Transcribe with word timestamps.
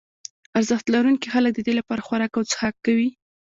ارزښت 0.57 0.85
لرونکي 0.95 1.27
خلک 1.33 1.51
ددې 1.55 1.73
لپاره 1.79 2.05
خوراک 2.07 2.31
او 2.37 2.43
څښاک 2.49 2.75
کوي. 2.85 3.09